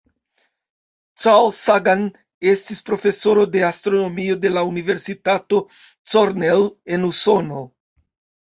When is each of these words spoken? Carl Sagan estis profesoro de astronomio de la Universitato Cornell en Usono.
Carl 1.25 1.49
Sagan 1.57 2.01
estis 2.53 2.81
profesoro 2.87 3.43
de 3.57 3.63
astronomio 3.69 4.39
de 4.47 4.53
la 4.57 4.65
Universitato 4.71 5.63
Cornell 6.15 6.67
en 6.97 7.11
Usono. 7.13 7.63